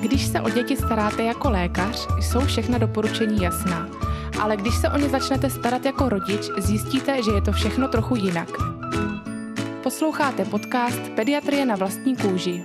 [0.00, 3.88] Když se o děti staráte jako lékař, jsou všechna doporučení jasná.
[4.40, 8.16] Ale když se o ně začnete starat jako rodič, zjistíte, že je to všechno trochu
[8.16, 8.48] jinak.
[9.82, 12.64] Posloucháte podcast Pediatrie na vlastní kůži.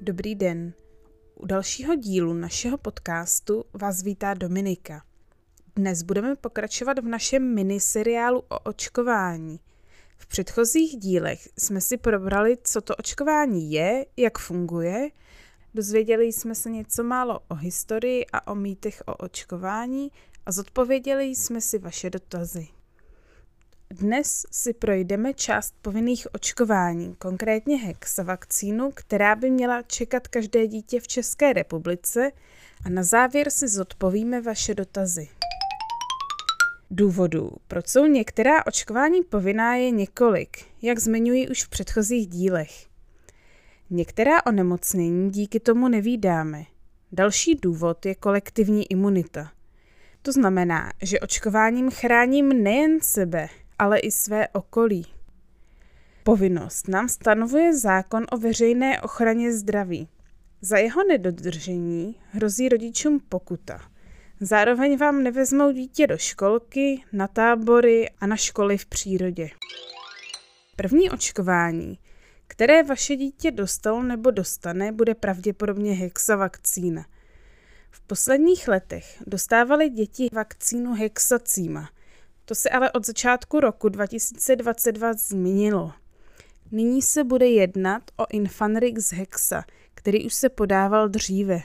[0.00, 0.72] Dobrý den.
[1.34, 5.02] U dalšího dílu našeho podcastu vás vítá Dominika.
[5.76, 9.60] Dnes budeme pokračovat v našem miniseriálu o očkování–
[10.24, 15.10] v předchozích dílech jsme si probrali, co to očkování je, jak funguje,
[15.74, 20.10] dozvěděli jsme se něco málo o historii a o mýtech o očkování
[20.46, 22.68] a zodpověděli jsme si vaše dotazy.
[23.90, 31.00] Dnes si projdeme část povinných očkování, konkrétně hexa vakcínu, která by měla čekat každé dítě
[31.00, 32.32] v České republice
[32.84, 35.28] a na závěr si zodpovíme vaše dotazy.
[36.90, 42.86] Důvodů, proč jsou některá očkování povinná, je několik, jak zmiňuji už v předchozích dílech.
[43.90, 46.64] Některá onemocnění díky tomu nevídáme.
[47.12, 49.52] Další důvod je kolektivní imunita.
[50.22, 55.06] To znamená, že očkováním chráním nejen sebe, ale i své okolí.
[56.22, 60.08] Povinnost nám stanovuje zákon o veřejné ochraně zdraví.
[60.60, 63.80] Za jeho nedodržení hrozí rodičům pokuta–
[64.40, 69.50] Zároveň vám nevezmou dítě do školky, na tábory a na školy v přírodě.
[70.76, 71.98] První očkování,
[72.46, 77.06] které vaše dítě dostalo nebo dostane, bude pravděpodobně hexavakcína.
[77.90, 81.90] V posledních letech dostávaly děti vakcínu hexacíma.
[82.44, 85.92] To se ale od začátku roku 2022 změnilo.
[86.70, 91.62] Nyní se bude jednat o Infanrix hexa, který už se podával dříve.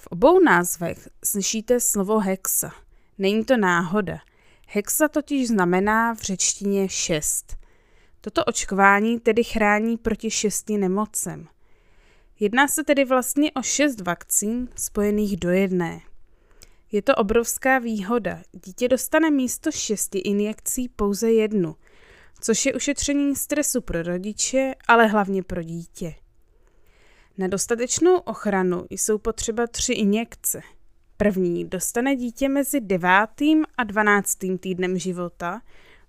[0.00, 2.72] V obou názvech slyšíte slovo hexa.
[3.18, 4.18] Není to náhoda.
[4.66, 7.56] Hexa totiž znamená v řečtině šest.
[8.20, 11.48] Toto očkování tedy chrání proti šesti nemocem.
[12.40, 16.00] Jedná se tedy vlastně o šest vakcín spojených do jedné.
[16.92, 18.42] Je to obrovská výhoda.
[18.52, 21.76] Dítě dostane místo šesti injekcí pouze jednu,
[22.40, 26.14] což je ušetření stresu pro rodiče, ale hlavně pro dítě.
[27.40, 30.60] Na dostatečnou ochranu jsou potřeba tři injekce.
[31.16, 35.62] První dostane dítě mezi devátým a dvanáctým týdnem života,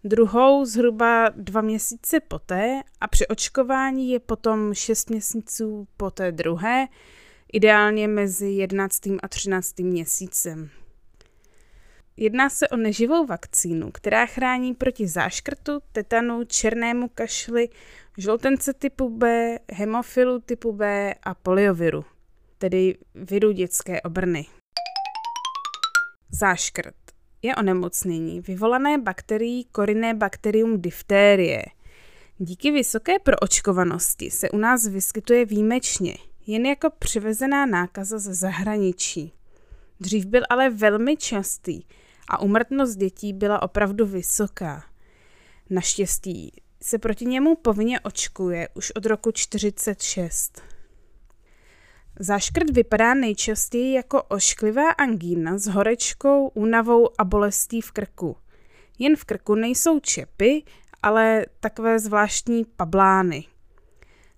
[0.03, 6.87] druhou zhruba dva měsíce poté a při očkování je potom šest měsíců poté druhé,
[7.53, 9.07] ideálně mezi 11.
[9.23, 9.79] a 13.
[9.79, 10.69] měsícem.
[12.17, 17.69] Jedná se o neživou vakcínu, která chrání proti záškrtu, tetanu, černému kašli,
[18.17, 22.05] žloutence typu B, hemofilu typu B a polioviru,
[22.57, 24.45] tedy viru dětské obrny.
[26.31, 26.95] Záškrt
[27.41, 31.63] je onemocnění vyvolané bakterií Corinné bacterium diftérie.
[32.37, 36.15] Díky vysoké proočkovanosti se u nás vyskytuje výjimečně,
[36.47, 39.33] jen jako přivezená nákaza ze zahraničí.
[39.99, 41.81] Dřív byl ale velmi častý
[42.29, 44.83] a umrtnost dětí byla opravdu vysoká.
[45.69, 50.61] Naštěstí se proti němu povinně očkuje už od roku 46.
[52.19, 58.37] Záškrt vypadá nejčastěji jako ošklivá angína s horečkou, únavou a bolestí v krku.
[58.99, 60.63] Jen v krku nejsou čepy,
[61.03, 63.45] ale takové zvláštní pablány.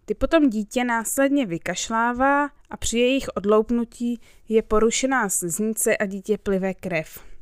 [0.06, 6.74] Ty potom dítě následně vykašlává a při jejich odloupnutí je porušená sliznice a dítě plivé
[6.74, 7.33] krev.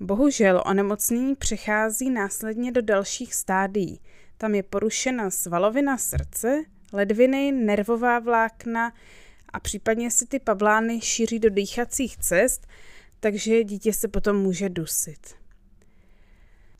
[0.00, 4.00] Bohužel onemocnění přechází následně do dalších stádií.
[4.36, 8.92] Tam je porušena svalovina srdce, ledviny, nervová vlákna
[9.48, 12.66] a případně se ty pavlány šíří do dýchacích cest,
[13.20, 15.34] takže dítě se potom může dusit.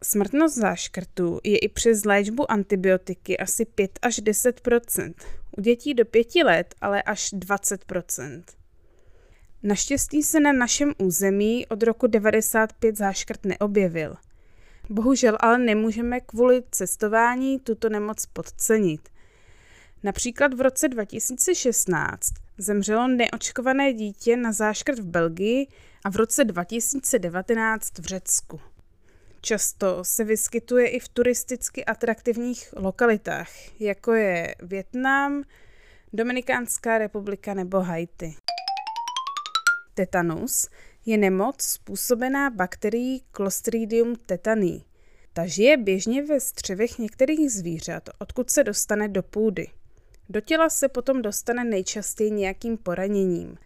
[0.02, 5.14] Smrtnost záškrtů je i přes léčbu antibiotiky asi 5 až 10%
[5.58, 7.84] u dětí do 5 let ale až 20
[9.66, 14.14] Naštěstí se na našem území od roku 95 záškrt neobjevil.
[14.90, 19.08] Bohužel ale nemůžeme kvůli cestování tuto nemoc podcenit.
[20.02, 25.66] Například v roce 2016 zemřelo neočkované dítě na záškrt v Belgii
[26.04, 28.60] a v roce 2019 v Řecku.
[29.40, 35.42] Často se vyskytuje i v turisticky atraktivních lokalitách, jako je Větnam,
[36.12, 38.34] Dominikánská republika nebo Haiti.
[39.94, 40.68] Tetanus
[41.06, 44.84] je nemoc způsobená bakterií Clostridium tetani.
[45.32, 49.66] Ta žije běžně ve střevech některých zvířat, odkud se dostane do půdy.
[50.28, 53.56] Do těla se potom dostane nejčastěji nějakým poraněním.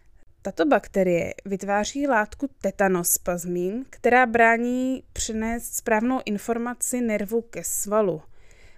[0.41, 8.21] Tato bakterie vytváří látku tetanospazmín, která brání přinést správnou informaci nervu ke svalu.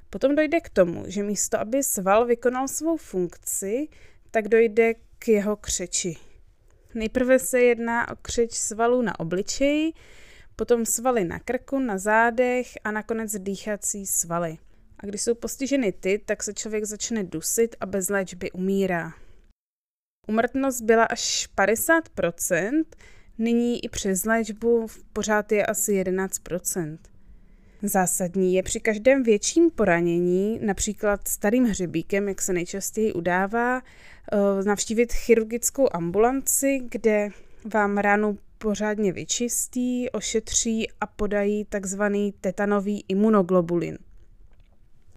[0.09, 3.87] Potom dojde k tomu, že místo, aby sval vykonal svou funkci,
[4.31, 6.30] tak dojde k jeho křeči.
[6.93, 9.93] Nejprve se jedná o křeč svalů na obličeji,
[10.55, 14.57] potom svaly na krku, na zádech a nakonec dýchací svaly.
[14.99, 19.13] A když jsou postiženy ty, tak se člověk začne dusit a bez léčby umírá.
[20.27, 22.83] Umrtnost byla až 50%,
[23.37, 26.97] nyní i přes léčbu pořád je asi 11%.
[27.83, 35.13] Zásadní je při každém větším poranění, například starým hřebíkem, jak se nejčastěji udává, eh, navštívit
[35.13, 37.29] chirurgickou ambulanci, kde
[37.73, 43.97] vám ránu pořádně vyčistí, ošetří a podají takzvaný tetanový imunoglobulin.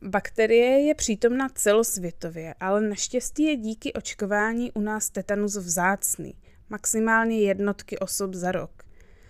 [0.02, 6.34] Bakterie je přítomna celosvětově, ale naštěstí je díky očkování u nás tetanus vzácný,
[6.69, 8.83] maximálně jednotky osob za rok.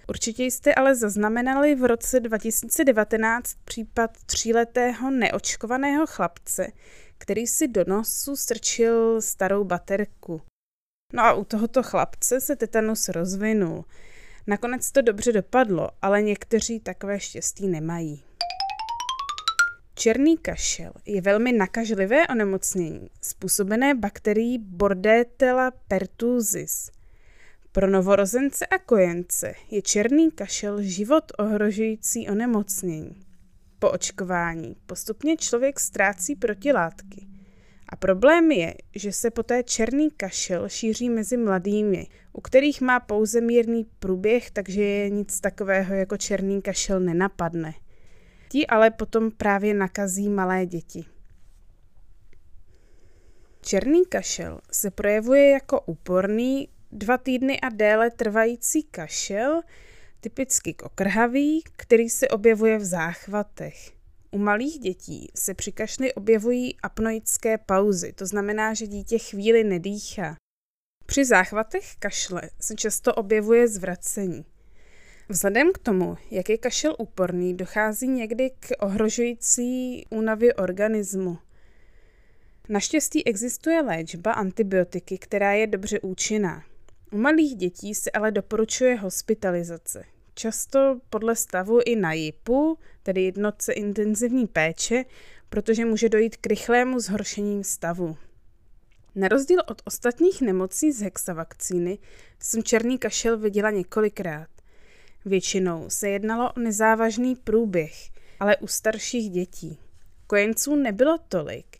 [0.09, 6.73] Určitě jste ale zaznamenali v roce 2019 případ tříletého neočkovaného chlapce,
[7.19, 10.43] který si do nosu strčil starou baterku.
[11.13, 13.85] No a u tohoto chlapce se tetanus rozvinul.
[14.47, 18.25] Nakonec to dobře dopadlo, ale někteří takové štěstí nemají.
[19.95, 26.91] Černý kašel je velmi nakažlivé onemocnění způsobené bakterií Bordetella pertussis.
[27.75, 33.27] Pro novorozence a kojence je černý kašel život ohrožující onemocnění.
[33.79, 37.27] Po očkování postupně člověk ztrácí protilátky.
[37.89, 43.41] A problém je, že se poté černý kašel šíří mezi mladými, u kterých má pouze
[43.41, 47.75] mírný průběh, takže je nic takového jako černý kašel nenapadne.
[48.49, 51.05] Ti ale potom právě nakazí malé děti.
[53.61, 59.61] Černý kašel se projevuje jako úporný, dva týdny a déle trvající kašel,
[60.21, 63.93] typicky kokrhavý, který se objevuje v záchvatech.
[64.31, 70.37] U malých dětí se při kašli objevují apnoické pauzy, to znamená, že dítě chvíli nedýchá.
[71.07, 74.45] Při záchvatech kašle se často objevuje zvracení.
[75.29, 81.39] Vzhledem k tomu, jak je kašel úporný, dochází někdy k ohrožující únavě organismu.
[82.69, 86.65] Naštěstí existuje léčba antibiotiky, která je dobře účinná.
[87.15, 90.05] U malých dětí se ale doporučuje hospitalizace.
[90.35, 95.05] Často podle stavu i na JIPu, tedy jednotce intenzivní péče,
[95.49, 98.17] protože může dojít k rychlému zhoršení stavu.
[99.15, 101.99] Na rozdíl od ostatních nemocí z hexavakcíny
[102.41, 104.49] jsem černý kašel viděla několikrát.
[105.25, 107.95] Většinou se jednalo o nezávažný průběh,
[108.41, 109.79] ale u starších dětí.
[110.27, 111.79] Kojenců nebylo tolik,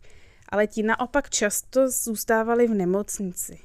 [0.49, 3.64] ale ti naopak často zůstávali v nemocnici.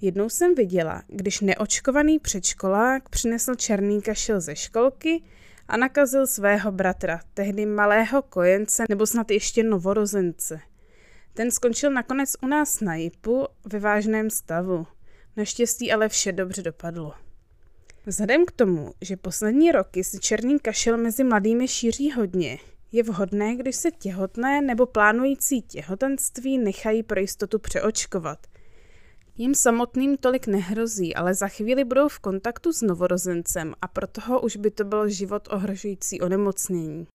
[0.00, 5.22] Jednou jsem viděla, když neočkovaný předškolák přinesl černý kašel ze školky
[5.68, 10.60] a nakazil svého bratra, tehdy malého kojence nebo snad ještě novorozence.
[11.34, 14.86] Ten skončil nakonec u nás na JIPu ve vážném stavu.
[15.36, 17.14] Naštěstí ale vše dobře dopadlo.
[18.06, 22.58] Vzhledem k tomu, že poslední roky se černý kašel mezi mladými šíří hodně,
[22.92, 28.38] je vhodné, když se těhotné nebo plánující těhotenství nechají pro jistotu přeočkovat–
[29.38, 34.40] Jim samotným tolik nehrozí, ale za chvíli budou v kontaktu s novorozencem a pro toho
[34.40, 37.06] už by to bylo život ohrožující onemocnění.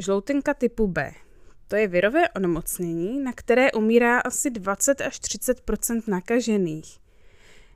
[0.00, 1.12] Žloutenka typu B.
[1.68, 6.98] To je virové onemocnění, na které umírá asi 20 až 30% nakažených.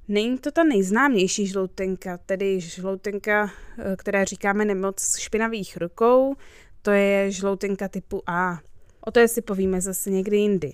[0.08, 6.36] Není to ta nejznámější žloutenka, tedy žloutenka, eh, která říkáme nemoc špinavých rukou,
[6.82, 8.58] to je žloutenka typu A.
[9.00, 10.72] O to si povíme zase někdy jindy.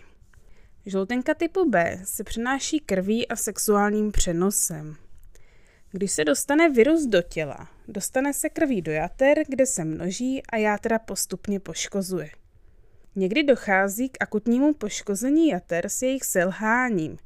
[0.86, 4.96] Žloutenka typu B se přenáší krví a sexuálním přenosem.
[5.92, 10.56] Když se dostane virus do těla, dostane se krví do jater, kde se množí a
[10.56, 12.30] játra postupně poškozuje.
[13.16, 17.16] Někdy dochází k akutnímu poškození jater s jejich selháním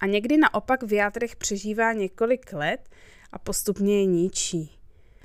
[0.00, 2.88] a někdy naopak v játrech přežívá několik let
[3.32, 4.78] a postupně je ničí.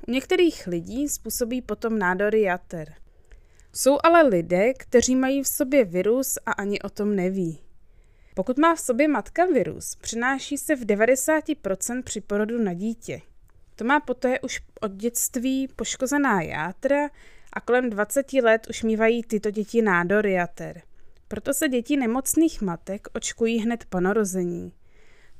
[0.08, 2.94] U některých lidí způsobí potom nádory jater.
[3.72, 7.58] Jsou ale lidé, kteří mají v sobě virus a ani o tom neví.
[8.40, 13.20] Pokud má v sobě matka virus, přináší se v 90% při porodu na dítě.
[13.76, 17.08] To má poté už od dětství poškozená játra
[17.52, 20.82] a kolem 20 let už mývají tyto děti nádory jater.
[21.28, 24.72] Proto se děti nemocných matek očkují hned po narození.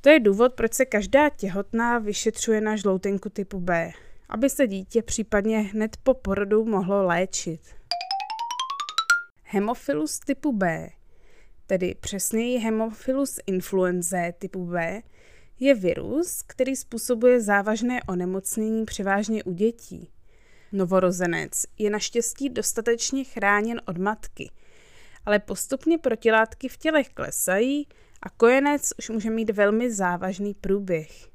[0.00, 3.90] To je důvod, proč se každá těhotná vyšetřuje na žloutenku typu B,
[4.28, 7.60] aby se dítě případně hned po porodu mohlo léčit.
[9.42, 10.90] Hemofilus typu B
[11.70, 15.02] tedy přesněji Hemophilus influenzae typu B,
[15.60, 20.10] je virus, který způsobuje závažné onemocnění převážně u dětí.
[20.72, 24.50] Novorozenec je naštěstí dostatečně chráněn od matky,
[25.26, 27.88] ale postupně protilátky v tělech klesají
[28.22, 31.28] a kojenec už může mít velmi závažný průběh.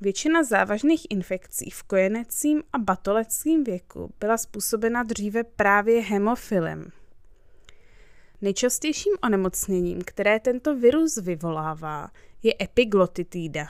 [0.00, 7.01] Většina závažných infekcí v kojenecím a batoleckém věku byla způsobena dříve právě hemofilem.
[8.42, 12.10] Nejčastějším onemocněním, které tento virus vyvolává,
[12.42, 13.66] je epiglotitída.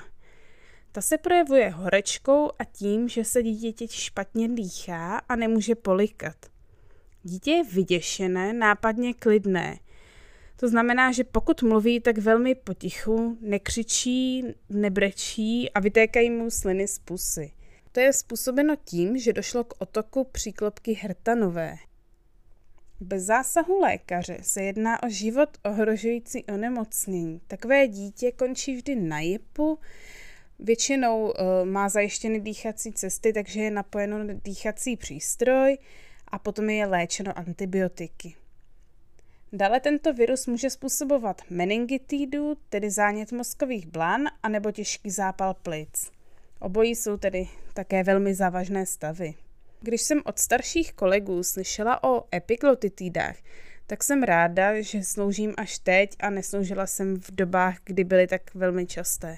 [0.92, 6.36] Ta se projevuje horečkou a tím, že se dítě špatně dýchá a nemůže polikat.
[7.22, 9.78] Dítě je vyděšené, nápadně klidné–
[10.62, 16.98] to znamená, že pokud mluví, tak velmi potichu, nekřičí, nebrečí a vytékají mu sliny z
[16.98, 17.52] pusy.
[17.92, 21.76] To je způsobeno tím, že došlo k otoku příklopky hrtanové.
[23.02, 27.40] Bez zásahu lékaře se jedná o život ohrožující onemocnění.
[27.46, 29.78] Takové dítě končí vždy na jipu,
[30.58, 31.32] většinou uh,
[31.64, 35.78] má zajištěny dýchací cesty, takže je napojeno na dýchací přístroj
[36.28, 38.34] a potom je léčeno antibiotiky.
[39.52, 46.10] Dále tento virus může způsobovat meningitidu, tedy zánět mozkových blan, anebo těžký zápal plic.
[46.60, 49.34] Obojí jsou tedy také velmi závažné stavy.
[49.82, 53.36] Když jsem od starších kolegů slyšela o epiglotitidách,
[53.86, 58.54] tak jsem ráda, že sloužím až teď a nesloužila jsem v dobách, kdy byly tak
[58.54, 59.36] velmi časté.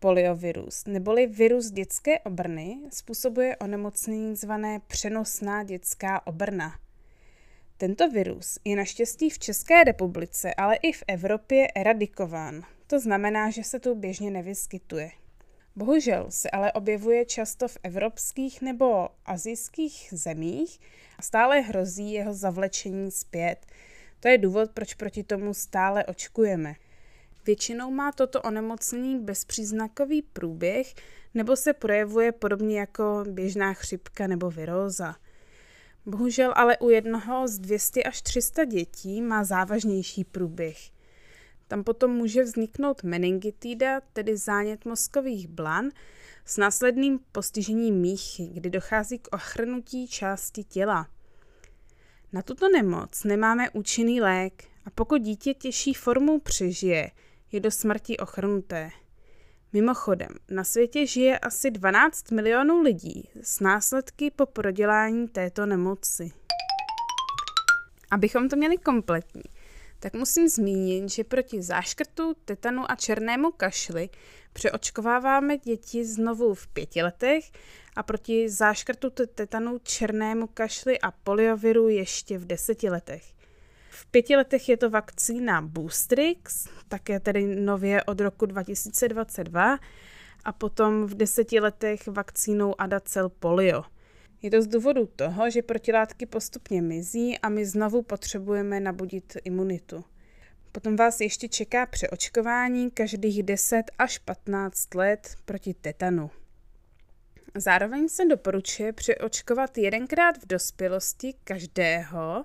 [0.00, 6.74] Poliovirus, neboli virus dětské obrny, způsobuje onemocnění zvané přenosná dětská obrna–
[7.80, 12.62] tento virus je naštěstí v České republice, ale i v Evropě eradikován.
[12.86, 15.10] To znamená, že se tu běžně nevyskytuje.
[15.76, 20.80] Bohužel se ale objevuje často v evropských nebo azijských zemích
[21.18, 23.66] a stále hrozí jeho zavlečení zpět.
[24.20, 26.74] To je důvod, proč proti tomu stále očkujeme.
[27.46, 30.94] Většinou má toto onemocnění bezpříznakový průběh
[31.34, 35.16] nebo se projevuje podobně jako běžná chřipka nebo viróza.
[36.06, 40.99] Bohužel ale u jednoho z 200 až 300 dětí má závažnější průběh.
[41.70, 45.88] Tam potom může vzniknout meningitida, tedy zánět mozkových blan,
[46.44, 51.06] s následným postižením míchy, kdy dochází k ochrnutí části těla.
[52.32, 57.10] Na tuto nemoc nemáme účinný lék a pokud dítě těžší formou přežije,
[57.52, 58.90] je do smrti ochrnuté.
[59.72, 66.32] Mimochodem, na světě žije asi 12 milionů lidí s následky po prodělání této nemoci.
[68.10, 69.42] Abychom to měli kompletní,
[70.00, 74.08] tak musím zmínit, že proti záškrtu, tetanu a černému kašli
[74.52, 77.44] přeočkováváme děti znovu v pěti letech
[77.96, 83.24] a proti záškrtu, tetanu, černému kašli a polioviru ještě v deseti letech.
[83.90, 89.78] V pěti letech je to vakcína Boostrix, také tedy nově od roku 2022,
[90.44, 93.82] a potom v deseti letech vakcínou Adacel Polio.
[94.42, 100.04] Je to z důvodu toho, že protilátky postupně mizí a my znovu potřebujeme nabudit imunitu.
[100.72, 106.30] Potom vás ještě čeká přeočkování každých 10 až 15 let proti tetanu.
[107.54, 112.44] Zároveň se doporučuje přeočkovat jedenkrát v dospělosti každého,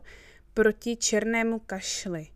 [0.53, 2.27] proti černému kašli.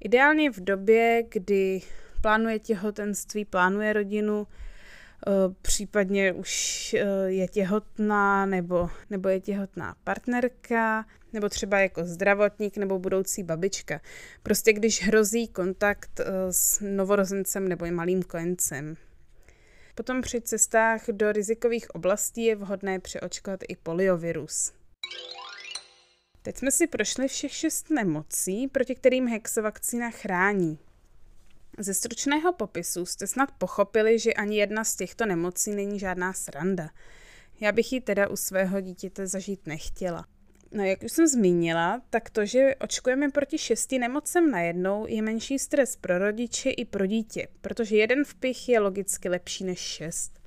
[0.00, 1.80] Ideálně v době, kdy
[2.22, 4.46] plánuje těhotenství, plánuje rodinu,
[5.62, 12.98] případně už eh, je těhotná nebo, nebo je těhotná partnerka, nebo třeba jako zdravotník nebo
[12.98, 14.00] budoucí babička.
[14.42, 18.96] Prostě když hrozí kontakt eh, s novorozencem nebo malým kojencem.
[19.94, 24.72] Potom při cestách do rizikových oblastí je vhodné přeočkovat i poliovirus.
[26.42, 30.78] Teď jsme si prošli všech šest nemocí, proti kterým hexovakcína chrání.
[31.78, 36.90] Ze stručného popisu jste snad pochopili, že ani jedna z těchto nemocí není žádná sranda.
[37.60, 40.26] Já bych ji teda u svého dítěte zažít nechtěla.
[40.72, 45.58] No jak už jsem zmínila, tak to, že očkujeme proti šesti nemocem najednou, je menší
[45.58, 50.40] stres pro rodiče i pro dítě, protože jeden vpich je logicky lepší než šest.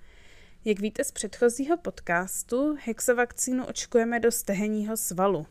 [0.66, 5.46] Jak víte z předchozího podcastu, hexovakcínu očkujeme do stehenního svalu.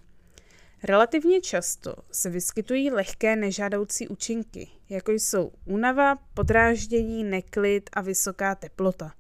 [0.83, 9.13] Relativně často se vyskytují lehké nežádoucí účinky, jako jsou únava, podráždění, neklid a vysoká teplota.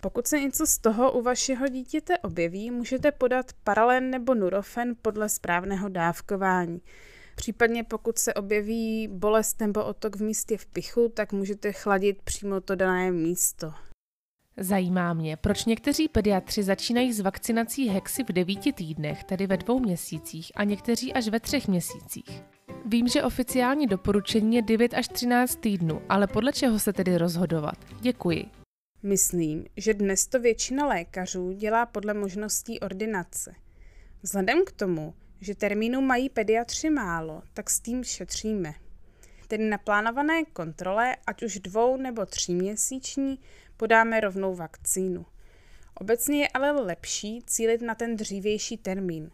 [0.00, 5.28] Pokud se něco z toho u vašeho dítěte objeví, můžete podat paralen nebo nurofen podle
[5.28, 6.80] správného dávkování.
[7.36, 12.74] Případně pokud se objeví bolest nebo otok v místě vpichu, tak můžete chladit přímo to
[12.74, 13.72] dané místo.
[14.56, 19.78] Zajímá mě, proč někteří pediatři začínají s vakcinací hexy v devíti týdnech, tedy ve dvou
[19.78, 22.42] měsících, a někteří až ve třech měsících.
[22.86, 27.74] Vím, že oficiální doporučení je 9 až 13 týdnů, ale podle čeho se tedy rozhodovat?
[28.00, 28.46] Děkuji.
[29.02, 33.54] Myslím, že dnes to většina lékařů dělá podle možností ordinace.
[34.22, 38.74] Vzhledem k tomu, že termínu mají pediatři málo, tak s tím šetříme.
[39.50, 43.38] Tedy na plánované kontrole, ať už dvou nebo tříměsíční,
[43.76, 45.26] podáme rovnou vakcínu.
[45.94, 49.30] Obecně je ale lepší cílit na ten dřívější termín.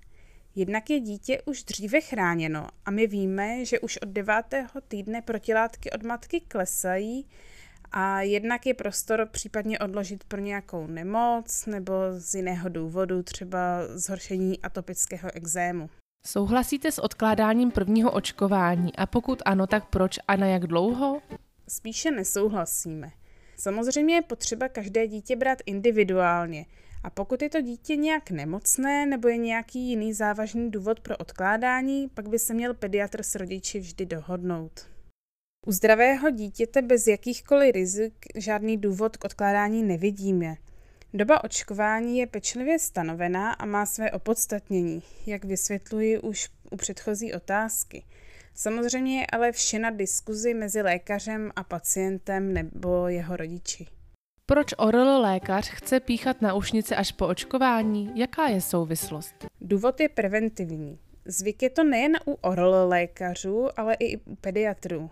[0.54, 5.90] Jednak je dítě už dříve chráněno a my víme, že už od devátého týdne protilátky
[5.90, 7.26] od matky klesají
[7.92, 13.58] a jednak je prostor případně odložit pro nějakou nemoc nebo z jiného důvodu, třeba
[13.94, 15.90] zhoršení atopického exému.
[16.26, 21.20] Souhlasíte s odkládáním prvního očkování a pokud ano, tak proč a na jak dlouho?
[21.68, 23.12] Spíše nesouhlasíme.
[23.56, 26.66] Samozřejmě je potřeba každé dítě brát individuálně
[27.04, 32.08] a pokud je to dítě nějak nemocné nebo je nějaký jiný závažný důvod pro odkládání,
[32.14, 34.86] pak by se měl pediatr s rodiči vždy dohodnout.
[35.66, 40.54] U zdravého dítěte bez jakýchkoliv rizik žádný důvod k odkládání nevidíme.
[41.14, 48.04] Doba očkování je pečlivě stanovená a má své opodstatnění, jak vysvětluji už u předchozí otázky.
[48.54, 53.86] Samozřejmě je ale vše na diskuzi mezi lékařem a pacientem nebo jeho rodiči.
[54.46, 58.12] Proč ORL lékař chce píchat na ušnice až po očkování?
[58.14, 59.34] Jaká je souvislost?
[59.60, 60.98] Důvod je preventivní.
[61.24, 65.10] Zvyk je to nejen u ORL lékařů, ale i u pediatrů.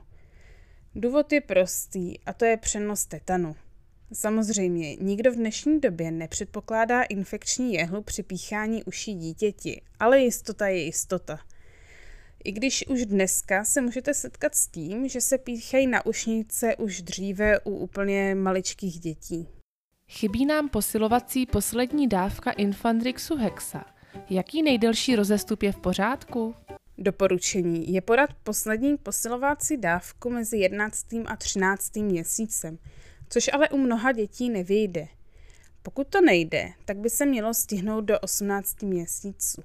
[0.94, 3.56] Důvod je prostý a to je přenos tetanu.
[4.12, 10.82] Samozřejmě, nikdo v dnešní době nepředpokládá infekční jehlu při píchání uší dítěti, ale jistota je
[10.82, 11.38] jistota.
[12.44, 17.02] I když už dneska se můžete setkat s tím, že se píchají na ušnice už
[17.02, 19.48] dříve u úplně maličkých dětí.
[20.10, 23.84] Chybí nám posilovací poslední dávka Infandrixu Hexa.
[24.30, 26.54] Jaký nejdelší rozestup je v pořádku?
[26.98, 31.06] Doporučení je podat poslední posilovací dávku mezi 11.
[31.26, 31.96] a 13.
[31.96, 32.78] měsícem,
[33.34, 35.08] což ale u mnoha dětí nevyjde.
[35.82, 39.62] Pokud to nejde, tak by se mělo stihnout do 18 měsíců.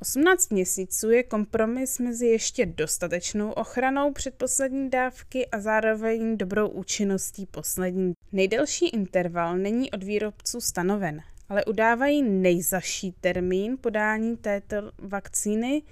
[0.00, 8.12] 18 měsíců je kompromis mezi ještě dostatečnou ochranou předposlední dávky a zároveň dobrou účinností poslední.
[8.32, 15.82] Nejdelší interval není od výrobců stanoven, ale udávají nejzaší termín podání této vakcíny,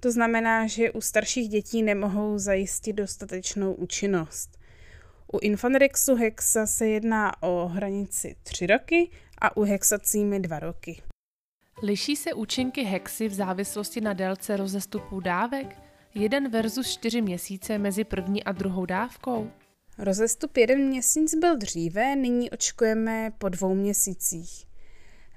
[0.00, 4.61] to znamená, že u starších dětí nemohou zajistit dostatečnou účinnost.
[5.34, 11.02] U Infanrixu Hexa se jedná o hranici 3 roky a u Hexacímy 2 roky.
[11.82, 15.76] Liší se účinky hexy v závislosti na délce rozestupů dávek?
[16.14, 19.50] Jeden versus čtyři měsíce mezi první a druhou dávkou?
[19.98, 24.71] Rozestup jeden měsíc byl dříve, nyní očkujeme po dvou měsících.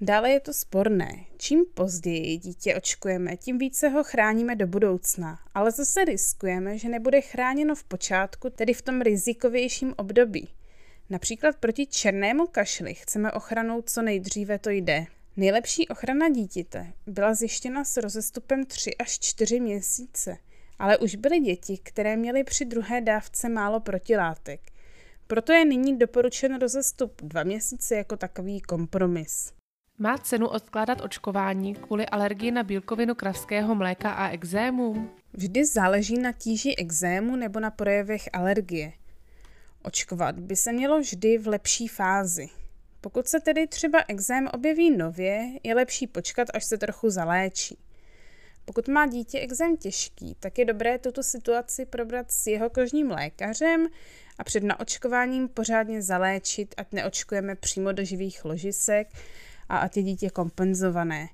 [0.06, 1.26] Dále je to sporné.
[1.38, 7.22] Čím později dítě očkujeme, tím více ho chráníme do budoucna, ale zase riskujeme, že nebude
[7.22, 10.50] chráněno v počátku, tedy v tom rizikovějším období.
[11.10, 15.06] Například proti černému kašli chceme ochranu co nejdříve to jde.
[15.38, 20.38] Nejlepší ochrana dítěte byla zjištěna s rozestupem 3 až 4 měsíce,
[20.80, 24.62] ale už byly děti, které měly při druhé dávce málo protilátek.
[25.28, 29.55] Proto je nyní doporučen rozestup 2 měsíce jako takový kompromis.
[30.00, 35.10] Má cenu odkládat očkování kvůli alergii na bílkovinu kravského mléka a exému?
[35.34, 38.94] Vždy záleží na tíži exému nebo na projevech alergie.
[39.84, 42.48] Očkovat by se mělo vždy v lepší fázi.
[43.02, 47.78] Pokud se tedy třeba exém objeví nově, je lepší počkat, až se trochu zaléčí.
[48.66, 53.88] Pokud má dítě exém těžký, tak je dobré tuto situaci probrat s jeho kožním lékařem
[54.38, 59.08] a před naočkováním pořádně zaléčit, ať neočkujeme přímo do živých ložisek
[59.70, 61.28] a ať je dítě kompenzované.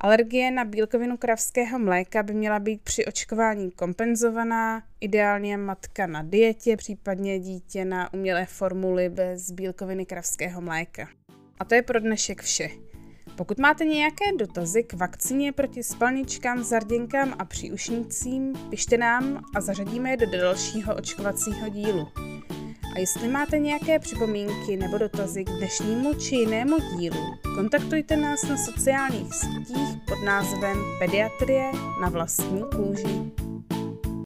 [0.00, 6.76] Alergie na bílkovinu kravského mléka by měla být při očkování kompenzovaná, ideálně matka na dietě,
[6.76, 11.08] případně dítě na umělé formuli bez bílkoviny kravského mléka.
[11.58, 12.68] A to je pro dnešek vše.
[13.36, 20.10] Pokud máte nějaké dotazy k vakcíně proti spalničkám, zarděnkám a příušnicím, pište nám a zařadíme
[20.10, 22.08] je do dalšího očkovacího dílu.
[22.94, 28.56] A jestli máte nějaké připomínky nebo dotazy k dnešnímu či jinému dílu, kontaktujte nás na
[28.56, 33.32] sociálních sítích pod názvem Pediatrie na vlastní kůži.